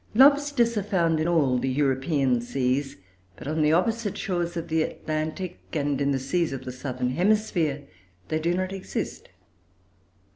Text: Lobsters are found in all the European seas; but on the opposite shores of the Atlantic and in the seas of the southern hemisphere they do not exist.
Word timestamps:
Lobsters 0.15 0.75
are 0.77 0.81
found 0.81 1.19
in 1.19 1.27
all 1.27 1.59
the 1.59 1.69
European 1.69 2.41
seas; 2.41 2.95
but 3.35 3.47
on 3.47 3.61
the 3.61 3.71
opposite 3.71 4.17
shores 4.17 4.57
of 4.57 4.67
the 4.67 4.81
Atlantic 4.81 5.59
and 5.73 6.01
in 6.01 6.09
the 6.09 6.17
seas 6.17 6.51
of 6.51 6.65
the 6.65 6.71
southern 6.71 7.11
hemisphere 7.11 7.83
they 8.29 8.39
do 8.39 8.55
not 8.55 8.71
exist. 8.73 9.29